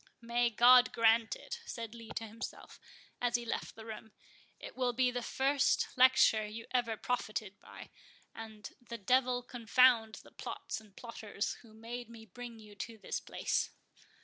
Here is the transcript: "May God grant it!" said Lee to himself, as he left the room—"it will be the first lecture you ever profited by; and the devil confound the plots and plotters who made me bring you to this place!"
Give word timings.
"May 0.21 0.49
God 0.49 0.91
grant 0.93 1.35
it!" 1.35 1.59
said 1.67 1.93
Lee 1.93 2.09
to 2.15 2.25
himself, 2.25 2.79
as 3.21 3.35
he 3.35 3.45
left 3.45 3.75
the 3.75 3.85
room—"it 3.85 4.75
will 4.75 4.93
be 4.93 5.11
the 5.11 5.21
first 5.21 5.89
lecture 5.95 6.43
you 6.43 6.65
ever 6.71 6.97
profited 6.97 7.59
by; 7.59 7.91
and 8.33 8.71
the 8.81 8.97
devil 8.97 9.43
confound 9.43 10.15
the 10.23 10.31
plots 10.31 10.81
and 10.81 10.95
plotters 10.95 11.53
who 11.61 11.75
made 11.75 12.09
me 12.09 12.25
bring 12.25 12.57
you 12.57 12.73
to 12.77 12.97
this 12.97 13.19
place!" 13.19 13.69